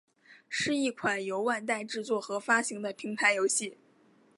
[0.49, 3.77] 是一款由万代制作和发行的平台游戏。